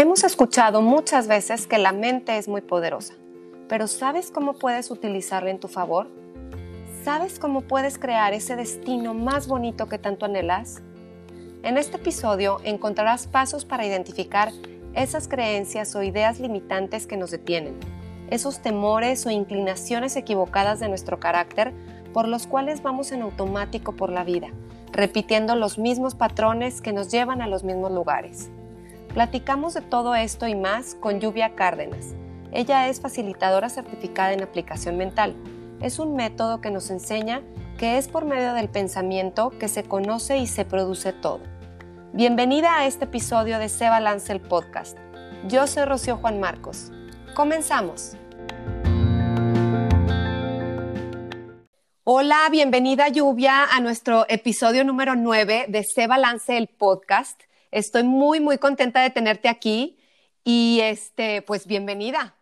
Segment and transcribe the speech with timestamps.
[0.00, 3.12] Hemos escuchado muchas veces que la mente es muy poderosa,
[3.68, 6.08] pero ¿sabes cómo puedes utilizarla en tu favor?
[7.04, 10.80] ¿Sabes cómo puedes crear ese destino más bonito que tanto anhelas?
[11.62, 14.52] En este episodio encontrarás pasos para identificar
[14.94, 17.78] esas creencias o ideas limitantes que nos detienen,
[18.30, 21.74] esos temores o inclinaciones equivocadas de nuestro carácter
[22.14, 24.48] por los cuales vamos en automático por la vida,
[24.92, 28.50] repitiendo los mismos patrones que nos llevan a los mismos lugares.
[29.14, 32.14] Platicamos de todo esto y más con Lluvia Cárdenas.
[32.52, 35.34] Ella es facilitadora certificada en aplicación mental.
[35.80, 37.42] Es un método que nos enseña
[37.76, 41.40] que es por medio del pensamiento que se conoce y se produce todo.
[42.12, 44.96] Bienvenida a este episodio de Se Balance el Podcast.
[45.48, 46.92] Yo soy Rocío Juan Marcos.
[47.34, 48.16] Comenzamos.
[52.04, 57.49] Hola, bienvenida Lluvia a nuestro episodio número 9 de Se Balance el Podcast.
[57.70, 59.98] Estoy muy, muy contenta de tenerte aquí
[60.44, 62.36] y este, pues bienvenida.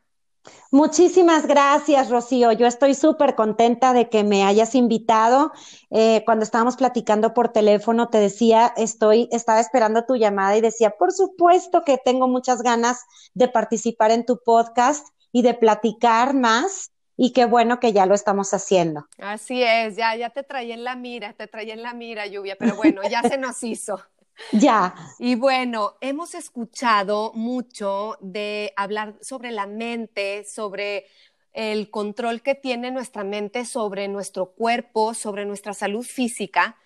[0.70, 2.52] Muchísimas gracias, Rocío.
[2.52, 5.52] Yo estoy súper contenta de que me hayas invitado.
[5.90, 10.90] Eh, cuando estábamos platicando por teléfono, te decía, estoy, estaba esperando tu llamada y decía,
[10.98, 16.92] por supuesto que tengo muchas ganas de participar en tu podcast y de platicar más.
[17.20, 19.08] Y qué bueno que ya lo estamos haciendo.
[19.18, 22.54] Así es, ya, ya te traí en la mira, te traí en la mira, lluvia,
[22.56, 24.00] pero bueno, ya se nos hizo.
[24.52, 24.94] Ya.
[25.18, 31.06] Y bueno, hemos escuchado mucho de hablar sobre la mente, sobre
[31.52, 36.76] el control que tiene nuestra mente sobre nuestro cuerpo, sobre nuestra salud física,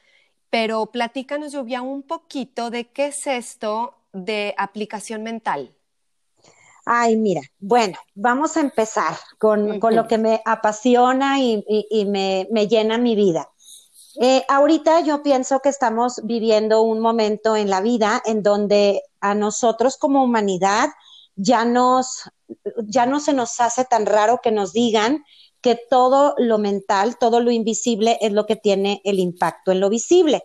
[0.49, 5.75] pero platícanos, Lluvia, un poquito de qué es esto de aplicación mental.
[6.85, 11.65] Ay, mira, bueno, vamos a empezar con, lo que me apasiona y,
[12.09, 13.49] me, me, llena mi vida.
[14.21, 19.35] Eh, ahorita yo pienso que estamos viviendo un momento en la vida en donde a
[19.35, 20.91] nosotros como humanidad
[21.35, 22.25] ya nos,
[22.85, 25.25] ya no se nos hace tan raro que nos digan
[25.63, 29.89] que todo lo mental, todo lo invisible es lo que tiene el impacto en lo
[29.89, 30.45] visible.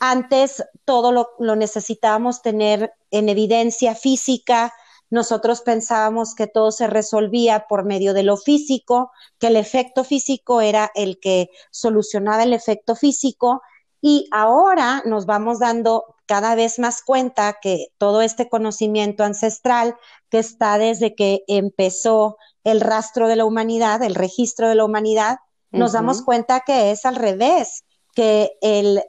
[0.00, 4.72] Antes todo lo, lo necesitábamos tener en evidencia física,
[5.14, 10.60] nosotros pensábamos que todo se resolvía por medio de lo físico, que el efecto físico
[10.60, 13.62] era el que solucionaba el efecto físico
[14.00, 19.94] y ahora nos vamos dando cada vez más cuenta que todo este conocimiento ancestral
[20.30, 25.38] que está desde que empezó el rastro de la humanidad, el registro de la humanidad,
[25.70, 27.84] nos damos cuenta que es al revés,
[28.16, 28.58] que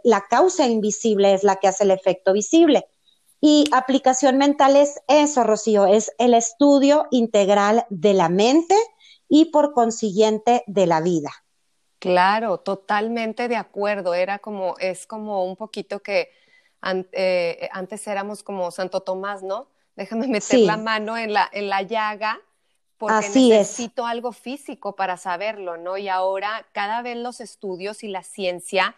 [0.03, 2.85] la causa invisible es la que hace el efecto visible.
[3.47, 8.73] Y aplicación mental es eso, Rocío, es el estudio integral de la mente
[9.29, 11.29] y por consiguiente de la vida.
[11.99, 14.15] Claro, totalmente de acuerdo.
[14.15, 16.31] Era como, es como un poquito que
[17.11, 19.67] eh, antes éramos como Santo Tomás, ¿no?
[19.95, 22.41] Déjame meter la mano en la, en la llaga
[22.97, 25.97] porque necesito algo físico para saberlo, ¿no?
[25.99, 28.95] Y ahora cada vez los estudios y la ciencia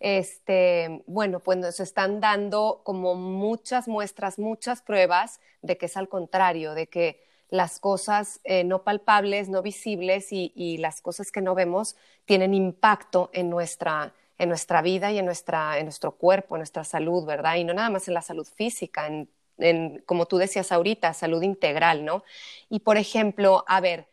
[0.00, 6.08] este, bueno, pues nos están dando como muchas muestras, muchas pruebas de que es al
[6.08, 11.54] contrario, de que las cosas eh, no palpables, no visibles y, las cosas que no
[11.54, 16.60] vemos tienen impacto en nuestra, en nuestra vida y en, nuestra, en nuestro cuerpo, en
[16.60, 17.56] nuestra salud, ¿verdad?
[17.56, 22.04] Y no nada más en la salud física, en, como tú decías ahorita, salud integral,
[22.04, 22.24] ¿no?
[22.70, 24.06] Y por ejemplo, a ver,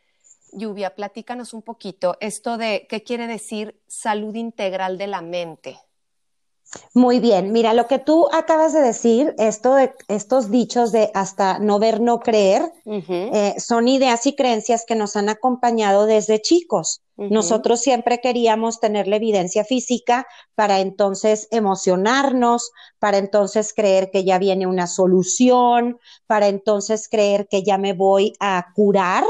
[0.52, 5.80] Lluvia, platícanos un poquito esto de qué quiere decir salud integral de la mente.
[6.94, 11.60] Muy bien, mira, lo que tú acabas de decir, esto de, estos dichos de hasta
[11.60, 17.02] no ver, no creer, eh, son ideas y creencias que nos han acompañado desde chicos.
[17.16, 24.38] Nosotros siempre queríamos tener la evidencia física para entonces emocionarnos, para entonces creer que ya
[24.38, 29.24] viene una solución, para entonces creer que ya me voy a curar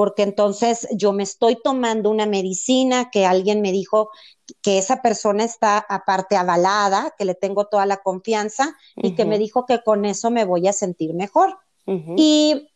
[0.00, 4.08] porque entonces yo me estoy tomando una medicina que alguien me dijo
[4.62, 9.38] que esa persona está aparte avalada, que le tengo toda la confianza y que me
[9.38, 11.58] dijo que con eso me voy a sentir mejor.
[12.16, 12.70] Y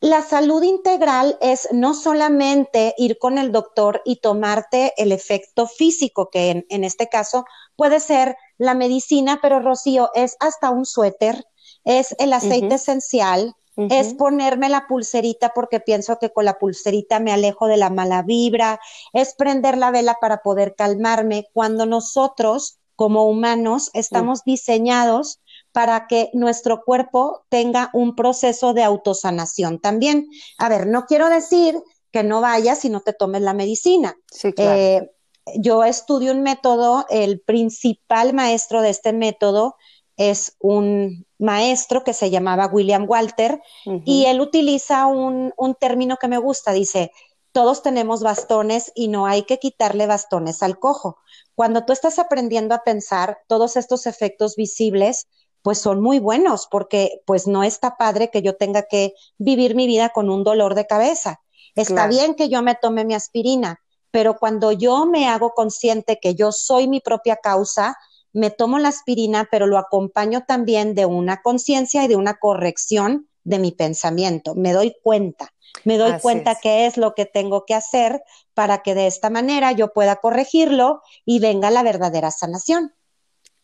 [0.00, 6.28] la salud integral es no solamente ir con el doctor y tomarte el efecto físico,
[6.28, 11.42] que en, este caso puede ser la medicina, pero Rocío, es hasta un suéter,
[11.84, 13.56] es el aceite esencial,
[13.88, 18.22] es ponerme la pulserita porque pienso que con la pulserita me alejo de la mala
[18.22, 18.80] vibra,
[19.12, 25.40] es prender la vela para poder calmarme cuando nosotros como humanos estamos diseñados
[25.72, 30.28] para que nuestro cuerpo tenga un proceso de autosanación también.
[30.58, 31.80] A ver, no quiero decir
[32.12, 34.16] que no vayas y no te tomes la medicina.
[34.30, 34.78] Sí, claro.
[34.78, 35.10] Eh,
[35.56, 39.76] yo estudio un método, el principal maestro de este método
[40.20, 43.62] es un maestro que se llamaba William Walter
[44.04, 47.10] y él utiliza un, un término que me gusta, dice,
[47.52, 51.16] todos tenemos bastones y no hay que quitarle bastones al cojo.
[51.54, 55.26] Cuando tú estás aprendiendo a pensar, todos estos efectos visibles,
[55.62, 59.86] pues son muy buenos porque pues no está padre que yo tenga que vivir mi
[59.86, 61.40] vida con un dolor de cabeza.
[61.74, 63.80] Está bien que yo me tome mi aspirina,
[64.10, 67.96] pero cuando yo me hago consciente que yo soy mi propia causa,
[68.32, 73.28] me tomo la aspirina, pero lo acompaño también de una conciencia y de una corrección
[73.44, 74.54] de mi pensamiento.
[74.54, 75.52] Me doy cuenta,
[75.84, 78.22] me doy cuenta qué es lo que tengo que hacer
[78.54, 82.94] para que de esta manera yo pueda corregirlo y venga la verdadera sanación.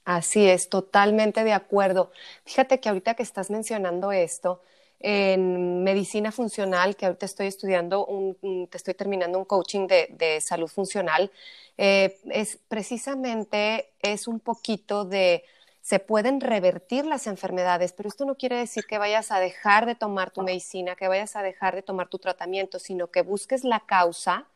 [0.05, 2.12] Así es, totalmente de acuerdo.
[2.45, 4.62] Fíjate que ahorita que estás mencionando esto,
[5.01, 10.69] en medicina funcional, que ahorita estoy estudiando, un, te estoy terminando un coaching de, salud
[10.69, 11.31] funcional,
[11.79, 15.45] eh, es precisamente es un poquito de
[15.83, 19.95] se pueden revertir las enfermedades, pero esto no quiere decir que vayas a dejar de
[19.95, 23.81] tomar tu medicina, que vayas a dejar de tomar tu tratamiento, sino que busques la
[23.81, 24.47] causa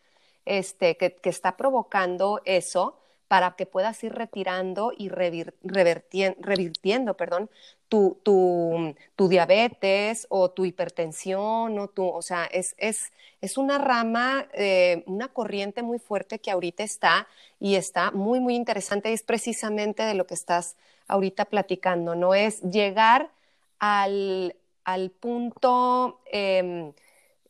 [0.44, 7.48] este, que está provocando eso para que puedas ir retirando y revirtiendo perdón,
[7.88, 13.78] tu, tu, tu, diabetes o tu hipertensión, o, tu, o sea, es, es, es una
[13.78, 17.28] rama, eh, una corriente muy fuerte que ahorita está
[17.60, 20.74] y está muy, muy interesante y es precisamente de lo que estás
[21.06, 22.34] ahorita platicando, ¿no?
[22.34, 23.30] Es llegar
[23.78, 26.92] al, al punto, em,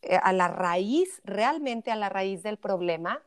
[0.02, 3.22] eh, a la raíz, realmente a la raíz del problema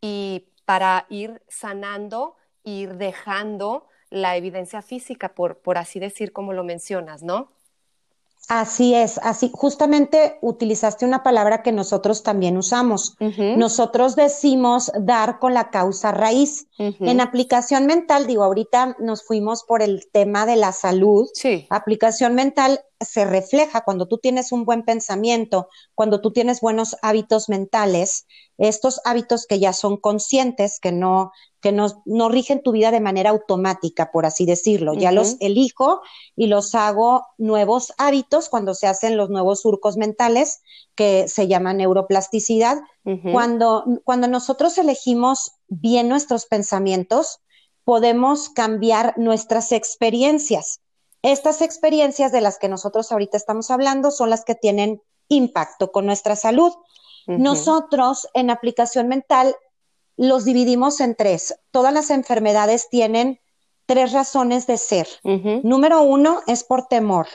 [0.00, 6.62] y para ir sanando, ir dejando la evidencia física, por, por así decir, como lo
[6.62, 7.50] mencionas, ¿no?
[8.46, 13.16] Así es, así justamente utilizaste una palabra que nosotros también usamos.
[13.56, 16.68] Nosotros decimos dar con la causa raíz.
[16.78, 21.28] En aplicación mental, digo, ahorita nos fuimos por el tema de la salud.
[21.34, 21.66] Sí.
[21.68, 27.48] Aplicación mental se refleja cuando tú tienes un buen pensamiento, cuando tú tienes buenos hábitos
[27.48, 28.26] mentales,
[28.58, 33.00] estos hábitos que ya son conscientes, que no que no, no rigen tu vida de
[33.00, 34.94] manera automática, por así decirlo.
[34.94, 36.00] Ya los elijo
[36.34, 40.62] y los hago nuevos hábitos cuando se hacen los nuevos surcos mentales
[40.94, 42.78] que se llaman neuroplasticidad.
[43.32, 47.40] cuando, cuando nosotros elegimos bien nuestros pensamientos,
[47.84, 50.80] podemos cambiar nuestras experiencias.
[51.22, 56.06] Estas experiencias de las que nosotros ahorita estamos hablando son las que tienen impacto con
[56.06, 56.72] nuestra salud.
[57.26, 59.54] Nosotros en aplicación mental
[60.16, 61.54] los dividimos en tres.
[61.70, 63.40] Todas las enfermedades tienen
[63.86, 65.08] tres razones de ser.
[65.62, 67.26] Número uno es por temor,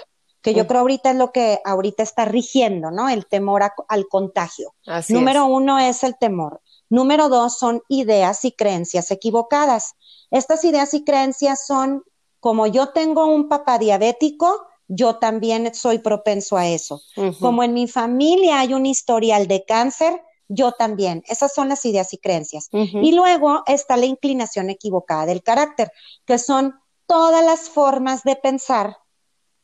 [0.41, 3.09] que yo creo ahorita es lo que ahorita está rigiendo, ¿no?
[3.09, 4.73] El temor al contagio.
[5.09, 6.61] Número uno es el temor.
[6.89, 9.93] Número dos son ideas y creencias equivocadas.
[10.31, 12.03] Estas ideas y creencias son
[12.45, 17.01] como yo tengo un papá diabético, yo también soy propenso a eso.
[17.39, 21.24] Como en mi familia hay un historial de cáncer, yo también.
[21.27, 22.69] Esas son las ideas y creencias.
[22.71, 25.92] Y luego está la inclinación equivocada del carácter,
[26.24, 26.75] que son
[27.07, 28.95] todas las formas de pensar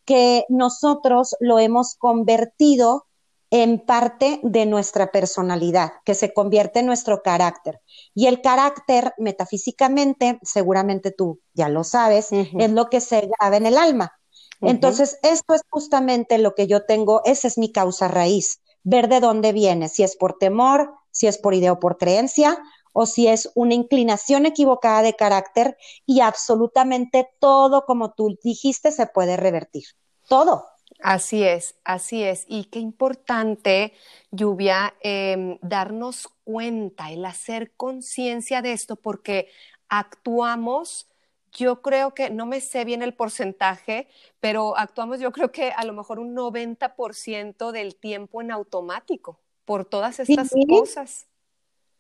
[0.04, 3.06] que nosotros lo hemos convertido
[3.52, 7.82] en parte de nuestra personalidad, que se convierte en nuestro carácter.
[8.16, 13.66] Y el carácter, metafísicamente, seguramente tú ya lo sabes, es lo que se graba en
[13.66, 14.18] el alma.
[14.62, 19.20] Entonces, esto es justamente lo que yo tengo, esa es mi causa raíz ver de
[19.20, 22.58] dónde viene, si es por temor, si es por idea o por creencia,
[22.94, 29.08] o si es una inclinación equivocada de carácter y absolutamente todo, como tú dijiste, se
[29.08, 29.84] puede revertir.
[30.28, 30.66] Todo.
[31.02, 32.46] Así es, así es.
[32.48, 33.94] Y qué importante,
[34.30, 39.48] Lluvia, em, darnos cuenta, el hacer conciencia de esto, porque
[39.90, 41.08] actuamos
[41.54, 44.08] yo creo que, no me sé bien el porcentaje,
[44.40, 49.86] pero actuamos yo creo que a lo mejor un 90% del tiempo en automático por
[49.86, 51.28] todas estas cosas.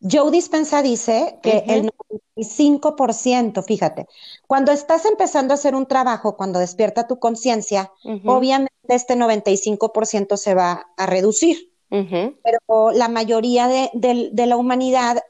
[0.01, 1.91] Joe Dispensa dice que el
[2.35, 4.07] 95%, fíjate,
[4.47, 7.91] cuando estás empezando a hacer un trabajo, cuando despierta tu conciencia,
[8.25, 11.71] obviamente este 95% se va a reducir.
[11.89, 15.21] Pero la mayoría de, de, la humanidad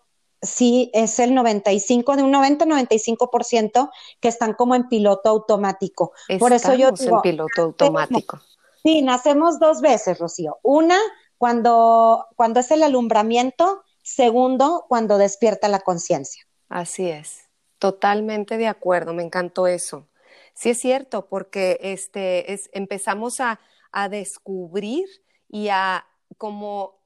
[0.42, 6.14] sí es el 95, de un 90-95% que están como en piloto automático.
[6.40, 8.40] Por eso yo digo, en piloto automático.
[8.84, 10.60] Sí, nacemos dos veces, Rocío.
[10.64, 10.98] Una,
[11.38, 13.84] cuando, cuando es el alumbramiento.
[14.16, 16.46] Segundo, cuando despierta la conciencia.
[16.68, 17.48] Así es.
[17.80, 19.14] Totalmente de acuerdo.
[19.14, 20.08] Me encantó eso.
[20.54, 23.60] Sí es cierto, porque este, es, empezamos a,
[23.92, 25.08] a descubrir
[25.48, 26.06] y a
[26.38, 27.00] como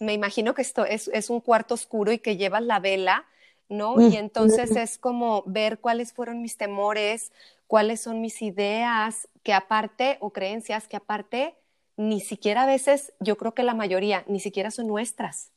[0.00, 3.26] me imagino que esto es, un cuarto oscuro y que llevas la vela,
[3.68, 4.00] ¿no?
[4.00, 7.32] Y entonces es como ver cuáles fueron mis temores,
[7.66, 11.54] cuáles son mis ideas que aparte o creencias que aparte
[11.96, 15.50] ni siquiera a veces, yo creo que la mayoría, ni siquiera son nuestras.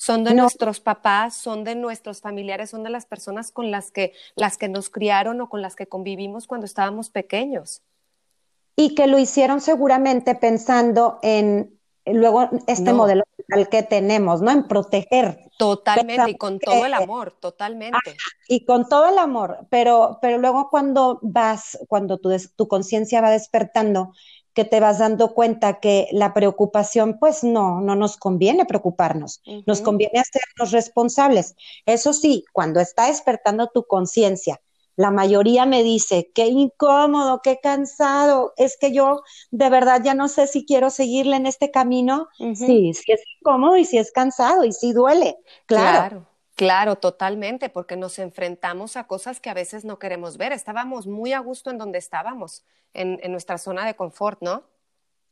[0.00, 4.12] Son de nuestros papás, son de nuestros familiares, son de las personas con las que,
[4.36, 7.82] las que nos criaron o con las que convivimos cuando estábamos pequeños.
[8.76, 14.52] Y que lo hicieron seguramente pensando en luego este modelo al que tenemos, ¿no?
[14.52, 15.50] En proteger.
[15.58, 18.16] Totalmente, y con todo el amor, totalmente.
[18.46, 23.30] y con todo el amor, pero, pero luego cuando vas, cuando tu, tu conciencia va
[23.30, 24.12] despertando,
[24.58, 29.80] que te vas dando cuenta que la preocupación, pues no, no nos conviene preocuparnos, nos
[29.82, 31.54] conviene hacernos responsables.
[31.86, 34.60] Eso sí, cuando está despertando tu conciencia,
[34.96, 39.22] la mayoría me dice, qué incómodo, qué cansado, es que yo
[39.52, 42.26] de verdad ya no sé si quiero seguirle en este camino.
[42.36, 45.36] Sí, sí es incómodo y sí es cansado y sí duele,
[45.66, 46.08] claro.
[46.08, 46.27] claro.
[47.00, 50.52] Totalmente, porque nos enfrentamos a cosas que a veces no queremos ver.
[50.52, 54.64] Estábamos muy a gusto en donde estábamos, en, en nuestra zona de confort, ¿no?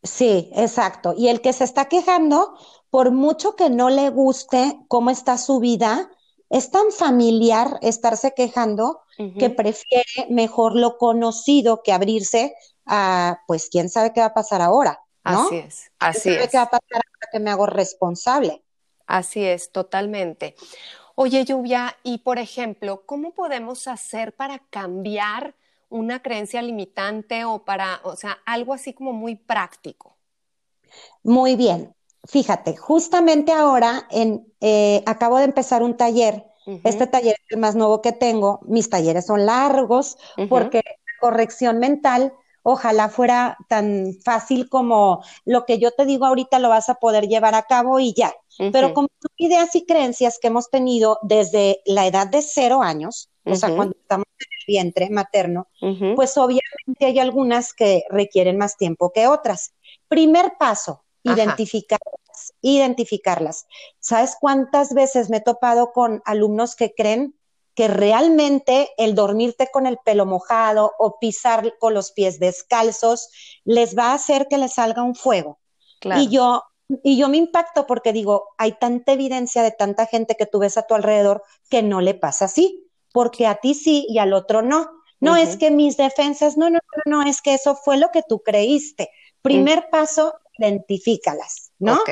[0.02, 1.14] Sí, exacto.
[1.16, 2.56] Y el que se está quejando,
[2.90, 6.11] por mucho que no le guste cómo está su vida,
[6.49, 9.02] es tan familiar estarse quejando
[9.38, 12.54] que prefiere mejor lo conocido que abrirse
[12.85, 15.00] a, pues, quién sabe qué va a pasar ahora.
[15.25, 15.47] ¿no?
[15.47, 16.50] Así es, así es.
[16.50, 18.62] ¿Qué va a pasar ahora que me hago responsable?
[19.06, 20.54] Así es, totalmente.
[21.16, 25.54] Oye, Lluvia, y por ejemplo, ¿cómo podemos hacer para cambiar
[25.88, 30.16] una creencia limitante o para, o sea, algo así como muy práctico?
[31.25, 31.96] Muy bien
[32.26, 36.44] fíjate, justamente ahora en, eh, acabo de empezar un taller.
[36.82, 38.58] Este taller es el más nuevo que tengo.
[38.66, 40.18] Mis talleres son largos
[40.49, 42.32] porque la corrección mental
[42.68, 47.28] ojalá fuera tan fácil como lo que yo te digo ahorita lo vas a poder
[47.28, 48.35] llevar a cabo y ya.
[48.73, 53.54] Pero como ideas y creencias que hemos tenido desde la edad de cero años, o
[53.54, 55.68] sea, cuando estamos en el vientre materno,
[56.16, 59.73] pues obviamente hay algunas que requieren más tiempo que otras.
[60.08, 63.66] Primer paso, identificarlas, identificarlas.
[64.00, 67.37] ¿Sabes cuántas veces me he topado con alumnos que creen
[67.76, 73.28] que realmente el dormirte con el pelo mojado o pisar con los pies descalzos
[73.64, 75.61] les va a hacer que les salga un fuego?
[76.16, 76.62] Y yo
[77.02, 80.78] y yo me impacto porque digo, hay tanta evidencia de tanta gente que tú ves
[80.78, 84.62] a tu alrededor que no le pasa así, porque a ti sí y al otro
[84.62, 84.90] no.
[85.18, 88.23] No es que mis defensas, no, no, no, no, es que eso fue lo que
[88.23, 89.11] tú creíste.
[89.42, 91.95] Primer paso, identifícalas, ¿no?
[91.95, 92.11] Ok.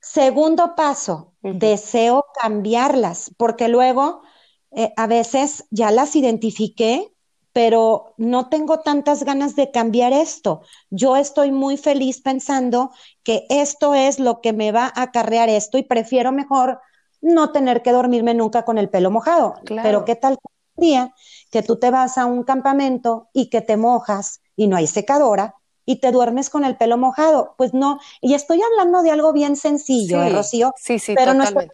[0.00, 4.22] Segundo paso, deseo cambiarlas, porque luego
[4.70, 7.12] eh, a veces ya las identifiqué,
[7.52, 10.62] pero no tengo tantas ganas de cambiar esto.
[10.90, 12.90] Yo estoy muy feliz pensando
[13.22, 16.80] que esto es lo que me va a acarrear esto y prefiero mejor
[17.20, 19.54] no tener que dormirme nunca con el pelo mojado.
[19.82, 20.36] Pero ¿qué tal
[20.76, 21.14] día
[21.50, 25.57] que tú te vas a un campamento y que te mojas y no hay secadora?
[25.88, 27.54] Y te duermes con el pelo mojado.
[27.56, 30.74] Pues no, y estoy hablando de algo bien sencillo, ¿eh, Rocío.
[30.76, 31.68] Sí, sí, pero nuestras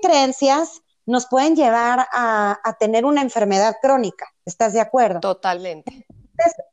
[0.00, 4.26] creencias nos pueden llevar a, tener una enfermedad crónica.
[4.46, 5.20] ¿Estás de acuerdo?
[5.20, 6.06] Totalmente.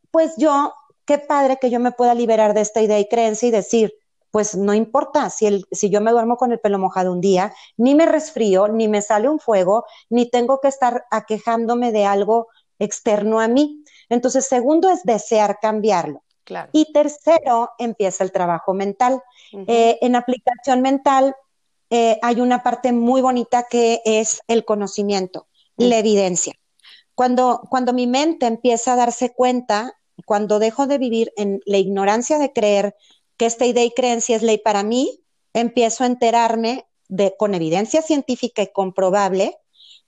[0.09, 0.73] pues yo,
[1.03, 3.93] qué padre que yo me pueda liberar de esta idea y creencia y decir,
[4.31, 7.53] pues no importa si, el, si yo me duermo con el pelo mojado un día,
[7.75, 12.47] ni me resfrío, ni me sale un fuego, ni tengo que estar aquejándome de algo
[12.79, 13.83] externo a mí.
[14.07, 16.24] Entonces, segundo es desear cambiarlo.
[16.71, 19.21] Y tercero, empieza el trabajo mental.
[19.51, 21.35] Eh, en aplicación mental
[21.89, 25.47] eh, hay una parte muy bonita que es el conocimiento,
[25.77, 26.53] la evidencia.
[27.13, 32.37] Cuando, cuando mi mente empieza a darse cuenta, cuando dejo de vivir en la ignorancia
[32.37, 32.95] de creer
[33.37, 35.21] que esta idea y creencia es ley para mí,
[35.53, 39.57] empiezo a enterarme de, con evidencia científica y comprobable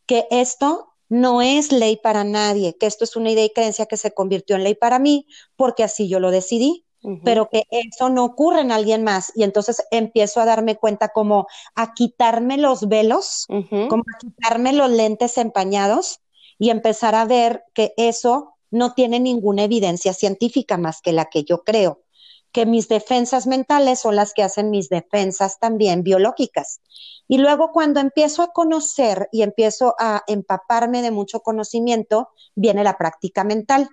[0.06, 3.98] que esto no es ley para nadie, que esto es una idea y creencia que
[3.98, 6.86] se convirtió en ley para mí porque así yo lo decidí,
[7.24, 9.32] pero que eso no ocurre en alguien más.
[9.36, 14.90] Y entonces empiezo a darme cuenta como a quitarme los velos, como a quitarme los
[14.90, 16.20] lentes empañados
[16.60, 21.44] y empezar a ver que eso no tiene ninguna evidencia científica más que la que
[21.44, 22.02] yo creo
[22.52, 26.82] que mis defensas mentales son las que hacen mis defensas también biológicas.
[27.28, 32.98] Y luego cuando empiezo a conocer y empiezo a empaparme de mucho conocimiento, viene la
[32.98, 33.90] práctica mental.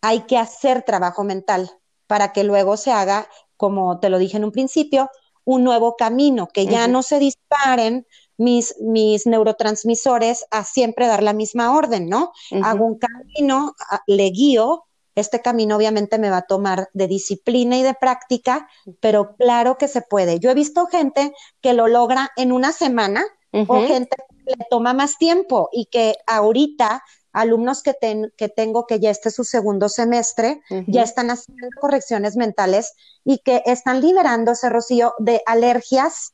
[0.00, 1.70] Hay que hacer trabajo mental
[2.06, 5.10] para que luego se haga, como te lo dije en un principio,
[5.44, 11.32] un nuevo camino, que ya no se disparen mis, mis neurotransmisores a siempre dar la
[11.32, 12.32] misma orden, ¿no?
[12.62, 13.74] Hago un camino,
[14.06, 14.84] le guío
[15.18, 18.68] este camino obviamente me va a tomar de disciplina y de práctica,
[19.00, 20.38] pero claro que se puede.
[20.38, 24.92] Yo he visto gente que lo logra en una semana o gente que le toma
[24.92, 27.94] más tiempo y que ahorita alumnos que,
[28.36, 32.94] que tengo que ya este es su segundo semestre, ya están haciendo correcciones mentales
[33.24, 36.32] y que están liberándose, Rocío, de alergias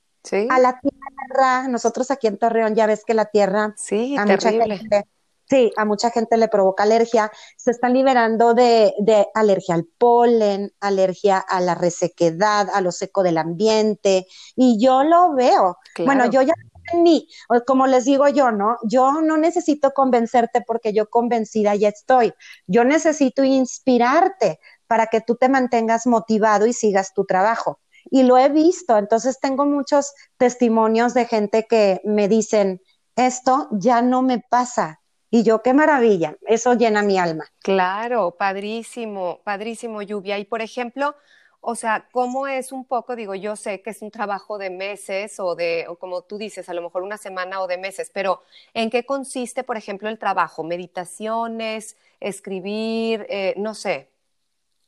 [0.50, 1.68] a la tierra.
[1.68, 5.06] Nosotros aquí en Torreón ya ves que la tierra sí, a mucha gente
[5.48, 7.30] Sí, a mucha gente le provoca alergia.
[7.56, 13.22] Se están liberando de, de, alergia al polen, alergia a la resequedad, a lo seco
[13.22, 14.26] del ambiente.
[14.56, 15.78] Y yo lo veo.
[15.98, 16.54] Bueno, yo ya
[16.92, 17.28] ni,
[17.66, 18.76] como les digo yo, ¿no?
[18.84, 22.34] Yo no necesito convencerte porque yo convencida ya estoy.
[22.66, 27.80] Yo necesito inspirarte para que tú te mantengas motivado y sigas tu trabajo.
[28.10, 32.82] Y lo he visto, entonces tengo muchos testimonios de gente que me dicen,
[33.16, 35.00] esto ya no me pasa,
[35.34, 37.44] y yo, qué maravilla, eso llena mi alma.
[37.60, 40.38] Claro, padrísimo, padrísimo, Lluvia.
[40.38, 41.16] Y por ejemplo,
[41.60, 43.16] o sea, ¿cómo es un poco?
[43.16, 46.68] Digo, yo sé que es un trabajo de meses o de, o como tú dices,
[46.68, 48.42] a lo mejor una semana o de meses, pero
[48.74, 50.62] ¿en qué consiste, por ejemplo, el trabajo?
[50.62, 51.96] ¿Meditaciones?
[52.20, 53.26] ¿Escribir?
[53.28, 54.10] Eh, no sé.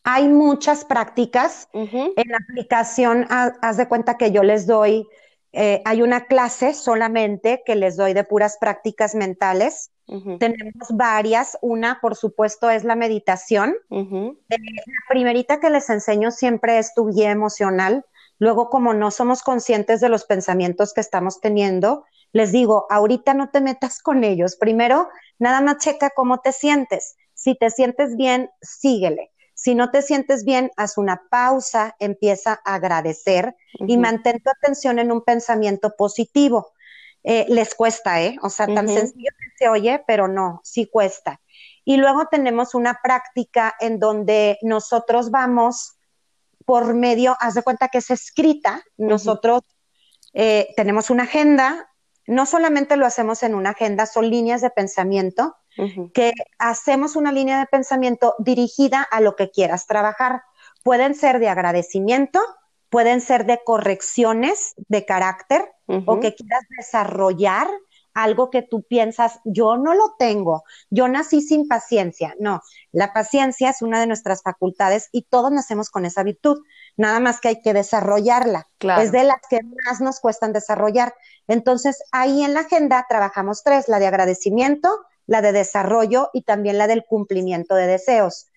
[0.04, 1.68] Hay muchas prácticas.
[1.72, 5.08] En la aplicación, haz de cuenta que yo les doy,
[5.52, 9.90] eh, hay una clase solamente que les doy de puras prácticas mentales.
[10.38, 11.58] Tenemos varias.
[11.62, 13.74] Una, por supuesto, es la meditación.
[13.90, 18.04] Eh, la primerita que les enseño siempre es tu guía emocional.
[18.38, 23.50] Luego, como no somos conscientes de los pensamientos que estamos teniendo, les digo, ahorita no
[23.50, 24.56] te metas con ellos.
[24.56, 27.16] Primero, nada más checa cómo te sientes.
[27.34, 29.32] Si te sientes bien, síguele.
[29.56, 34.98] Si no te sientes bien, haz una pausa, empieza a agradecer y mantén tu atención
[34.98, 36.74] en un pensamiento positivo.
[37.24, 38.36] Eh, les cuesta, ¿eh?
[38.42, 41.40] O sea, tan sencillo que se oye, pero no, sí cuesta.
[41.86, 45.96] Y luego tenemos una práctica en donde nosotros vamos
[46.66, 49.62] por medio, haz de cuenta que es escrita, nosotros
[50.34, 51.90] eh, tenemos una agenda,
[52.26, 55.56] no solamente lo hacemos en una agenda, son líneas de pensamiento,
[56.14, 60.42] que hacemos una línea de pensamiento dirigida a lo que quieras trabajar.
[60.82, 62.40] Pueden ser de agradecimiento,
[62.88, 65.70] pueden ser de correcciones de carácter
[66.06, 67.68] o que quieras desarrollar
[68.16, 72.34] algo que tú piensas, yo no lo tengo, yo nací sin paciencia.
[72.40, 76.62] No, la paciencia es una de nuestras facultades y todos nacemos con esa virtud,
[76.96, 78.68] nada más que hay que desarrollarla.
[79.02, 81.14] Es de las que más nos cuestan desarrollar.
[81.46, 84.88] Entonces, ahí en la agenda trabajamos tres, la de agradecimiento,
[85.26, 88.48] la de desarrollo y también la del cumplimiento de deseos.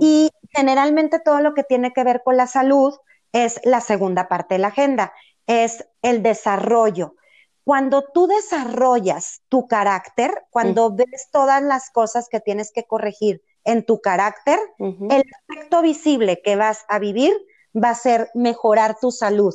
[0.00, 2.94] Y generalmente todo lo que tiene que ver con la salud,
[3.32, 5.12] es la segunda parte de la agenda,
[5.46, 7.16] es el desarrollo.
[7.64, 13.84] Cuando tú desarrollas tu carácter, cuando ves todas las cosas que tienes que corregir en
[13.84, 17.32] tu carácter, el efecto visible que vas a vivir
[17.74, 19.54] va a ser mejorar tu salud.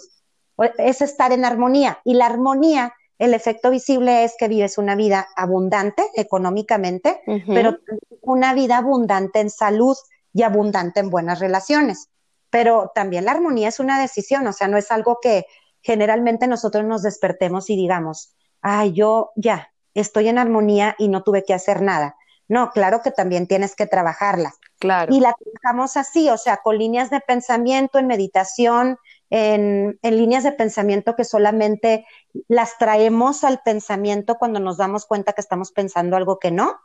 [0.77, 1.99] Es estar en armonía.
[2.05, 7.77] Y la armonía, el efecto visible es que vives una vida abundante económicamente, pero
[8.21, 9.97] una vida abundante en salud
[10.33, 12.09] y abundante en buenas relaciones
[12.49, 15.45] pero también la armonía es una decisión, o sea, no es algo que
[15.81, 21.43] generalmente nosotros nos despertemos y digamos, ay, yo ya estoy en armonía y no tuve
[21.43, 22.15] que hacer nada.
[22.47, 24.53] No, claro que también tienes que trabajarla.
[24.79, 25.13] Claro.
[25.13, 28.97] Y la trabajamos así, o sea, con líneas de pensamiento, en meditación,
[29.29, 32.05] en, en, líneas de pensamiento que solamente
[32.47, 36.75] las traemos al pensamiento cuando nos damos cuenta que estamos pensando algo que no.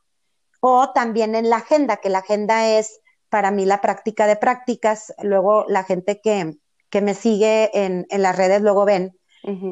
[0.60, 3.00] O también en la agenda, que la agenda es
[3.32, 5.14] para mí la práctica de prácticas.
[5.22, 6.58] Luego la gente que,
[7.00, 9.18] me sigue en, las redes luego ven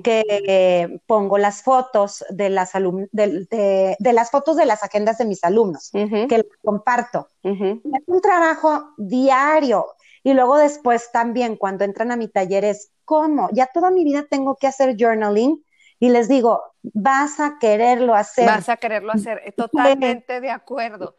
[0.02, 5.90] que pongo las fotos de las, de, las fotos de las agendas de mis alumnos,
[5.92, 7.28] que las comparto.
[7.42, 9.86] Es un trabajo diario.
[10.22, 13.48] Y luego después también cuando entran a mi taller es, ¿cómo?
[13.52, 15.64] Ya toda mi vida tengo que hacer journaling.
[15.98, 18.46] Y les digo, vas a quererlo hacer.
[18.46, 21.14] Vas a quererlo hacer, totalmente de acuerdo.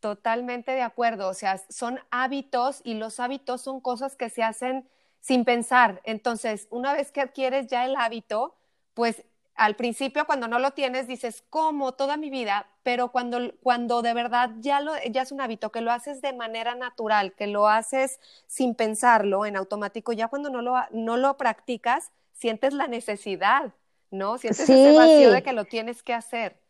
[0.00, 4.88] Totalmente de acuerdo, o sea, son hábitos y los hábitos son cosas que se hacen
[5.20, 6.02] sin pensar.
[6.04, 8.54] Entonces, una vez que adquieres ya el hábito,
[8.94, 9.24] pues
[9.56, 11.92] al principio cuando no lo tienes dices, ¿cómo?
[11.92, 15.80] Toda mi vida, pero cuando, cuando de verdad ya, lo, ya es un hábito, que
[15.80, 20.62] lo haces de manera natural, que lo haces sin pensarlo en automático, ya cuando no
[20.62, 23.72] lo, no lo practicas, sientes la necesidad,
[24.10, 24.38] ¿no?
[24.38, 26.60] Sientes ese vacío de que lo tienes que hacer.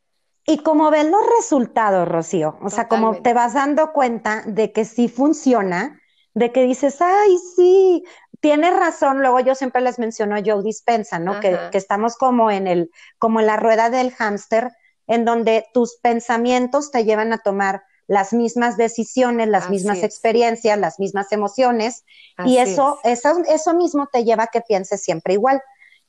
[0.46, 4.84] Y como ves los resultados, Rocío, o sea, como te vas dando cuenta de que
[4.84, 6.00] sí funciona,
[6.34, 8.04] de que dices, ay, sí,
[8.40, 9.20] tienes razón.
[9.20, 11.40] Luego yo siempre les menciono a Joe Dispensa, ¿no?
[11.40, 14.72] Que, que, estamos como en el, como en la rueda del hámster,
[15.06, 21.00] en donde tus pensamientos te llevan a tomar las mismas decisiones, las mismas experiencias, las
[21.00, 22.04] mismas emociones,
[22.44, 25.60] y eso, eso, eso mismo te lleva a que pienses siempre igual.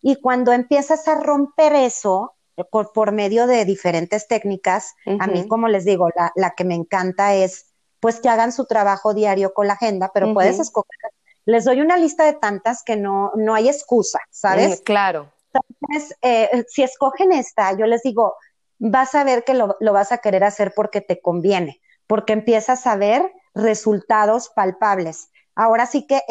[0.01, 2.35] Y cuando empiezas a romper eso,
[2.65, 4.95] por, medio de diferentes técnicas.
[5.19, 7.67] A mí, como les digo, la, que me encanta es
[7.99, 11.11] pues que hagan su trabajo diario con la agenda, pero puedes escoger.
[11.47, 14.81] Les doy una lista de tantas que no, no hay excusa, ¿sabes?
[14.81, 15.31] claro.
[15.53, 18.35] Entonces, eh, si escogen esta, yo les digo,
[18.79, 22.85] vas a ver que lo, lo vas a querer hacer porque te conviene, porque empiezas
[22.85, 25.29] a ver resultados palpables.
[25.55, 26.21] Ahora sí que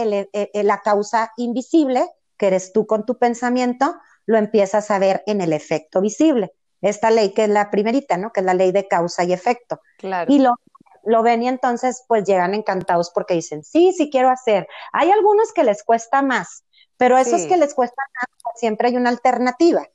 [0.54, 5.52] la causa invisible, que eres tú con tu pensamiento, lo empiezas a ver en el
[5.52, 6.52] efecto visible.
[6.82, 8.32] Esta ley que es la primerita, ¿no?
[8.32, 9.80] Que es la ley de causa y efecto.
[9.98, 10.32] Claro.
[10.32, 10.54] Y lo,
[11.06, 14.68] lo ven y entonces pues llegan encantados porque dicen, sí, sí quiero hacer.
[14.92, 16.64] Hay algunos que les cuesta más,
[16.96, 19.86] pero esos que les cuesta más, pues, siempre hay una alternativa.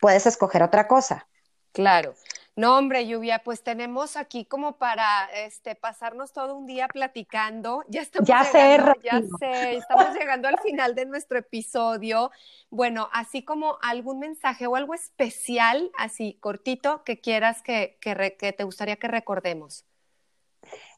[0.00, 1.28] Puedes escoger otra cosa.
[1.72, 2.14] Claro.
[2.56, 7.82] No, hombre, Lluvia, pues tenemos aquí como para este pasarnos todo un día platicando.
[7.88, 12.30] Ya estamos ya llegando, sé, ya sé, estamos llegando al final de nuestro episodio.
[12.70, 18.52] Bueno, así como algún mensaje o algo especial, así cortito, que quieras que, que, que
[18.52, 19.84] te gustaría que recordemos.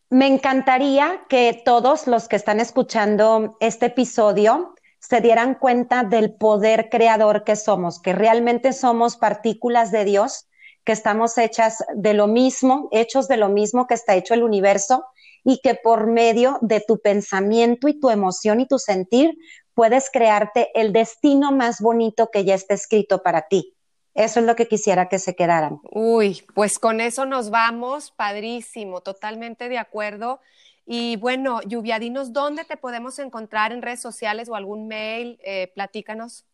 [0.09, 6.90] Me encantaría que todos los que están escuchando este episodio se dieran cuenta del poder
[6.90, 10.47] creador que somos, que realmente somos partículas de Dios
[10.85, 15.05] que estamos hechas de lo mismo, hechos de lo mismo que está hecho el universo
[15.42, 19.37] y que por medio de tu pensamiento y tu emoción y tu sentir
[19.75, 23.75] puedes crearte el destino más bonito que ya está escrito para ti.
[24.16, 25.81] Eso es lo que quisiera que se quedaran.
[25.92, 30.40] Uy, pues con eso nos vamos, padrísimo, totalmente de acuerdo.
[30.87, 35.70] Y bueno, Lluvia, dinos dónde te podemos encontrar en redes sociales o algún mail, eh,
[35.74, 36.44] platícanos.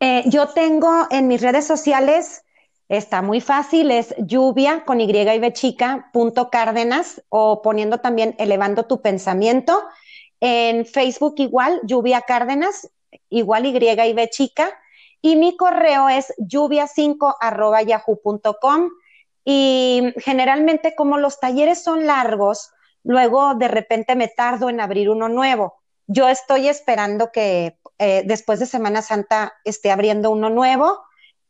[0.00, 2.42] Eh, yo tengo en mis redes sociales
[2.88, 8.36] Está muy fácil, es lluvia con Y y B chica, punto Cárdenas, o poniendo también
[8.38, 9.82] elevando tu pensamiento.
[10.38, 12.88] En Facebook igual, lluvia Cárdenas,
[13.28, 14.70] igual Y y B chica.
[15.26, 18.90] Y mi correo es lluvia5 arroba yahoo.com.
[19.44, 22.70] Y generalmente como los talleres son largos,
[23.02, 25.74] luego de repente me tardo en abrir uno nuevo.
[26.06, 31.00] Yo estoy esperando que eh, después de Semana Santa esté abriendo uno nuevo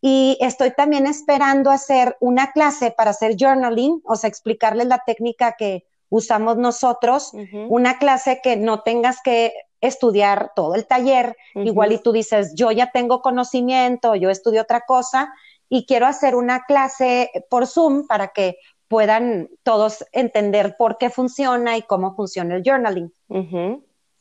[0.00, 5.54] y estoy también esperando hacer una clase para hacer journaling, o sea, explicarles la técnica
[5.58, 7.32] que usamos nosotros,
[7.68, 12.70] una clase que no tengas que estudiar todo el taller, igual y tú dices, yo
[12.72, 15.32] ya tengo conocimiento, yo estudio otra cosa
[15.68, 18.58] y quiero hacer una clase por Zoom para que
[18.88, 23.12] puedan todos entender por qué funciona y cómo funciona el journaling.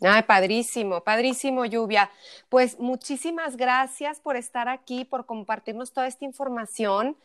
[0.02, 2.10] Ay, padrísimo, padrísimo, Lluvia.
[2.50, 7.16] Pues muchísimas gracias por estar aquí, por compartirnos toda esta información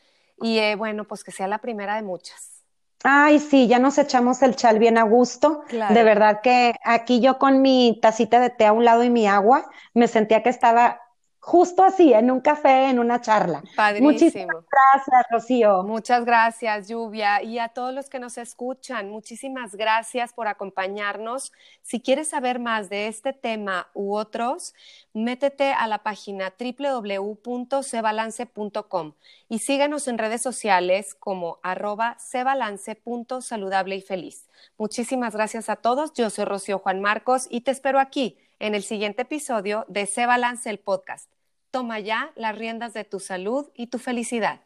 [0.40, 2.59] y eh, bueno, pues que sea la primera de muchas.
[3.02, 5.62] Ay, sí, ya nos echamos el chal bien a gusto.
[5.86, 9.26] De verdad que aquí yo con mi tacita de té a un lado y mi
[9.26, 11.00] agua, me sentía que estaba
[11.40, 13.62] justo así, en un café, en una charla.
[13.74, 14.12] Padrísimo.
[14.12, 15.82] Muchísimas gracias, Rocío.
[15.82, 17.42] Muchas gracias, Lluvia.
[17.42, 21.52] Y a todos los que nos escuchan, muchísimas gracias por acompañarnos.
[21.82, 24.74] Si quieres saber más de este tema u otros,
[25.14, 29.14] métete a la página www.cebalance.com
[29.48, 34.46] y síguenos en redes sociales como arroba cebalance.saludable y feliz.
[34.76, 36.12] Muchísimas gracias a todos.
[36.12, 40.26] Yo soy Rocío Juan Marcos y te espero aquí en el siguiente episodio de Se
[40.26, 41.32] Balance el Podcast.
[41.70, 44.60] Toma ya las riendas de tu salud y tu felicidad.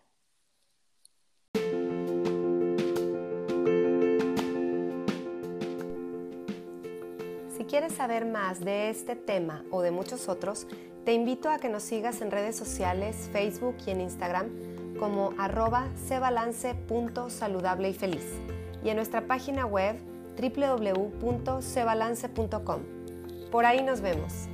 [7.57, 10.67] Si quieres saber más de este tema o de muchos otros,
[11.05, 14.51] te invito a que nos sigas en redes sociales, Facebook y en Instagram
[14.99, 18.27] como arroba cebalance.saludable y feliz
[18.83, 19.97] y en nuestra página web
[20.41, 22.94] www.cebalance.com.
[23.55, 24.49] Por ahí nos vemos.